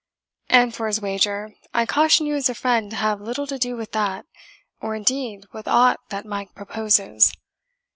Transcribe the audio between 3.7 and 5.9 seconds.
with that, or indeed with